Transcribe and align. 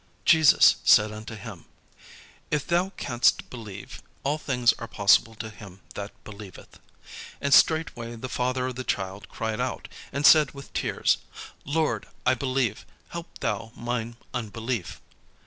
Jesus 0.25 0.77
said 0.83 1.11
unto 1.11 1.35
him, 1.35 1.65
"If 2.49 2.65
thou 2.65 2.89
canst 2.97 3.51
believe, 3.51 4.01
all 4.23 4.39
things 4.39 4.73
are 4.79 4.87
possible 4.87 5.35
to 5.35 5.51
him 5.51 5.81
that 5.93 6.09
believeth." 6.23 6.79
And 7.39 7.53
straightway 7.53 8.15
the 8.15 8.27
father 8.27 8.65
of 8.65 8.75
the 8.77 8.83
child 8.83 9.29
cried 9.29 9.59
out, 9.59 9.87
and 10.11 10.25
said 10.25 10.55
with 10.55 10.73
tears, 10.73 11.17
"Lord, 11.65 12.07
I 12.25 12.33
believe; 12.33 12.83
help 13.09 13.37
thou 13.41 13.73
mine 13.75 14.15
unbelief." 14.33 14.99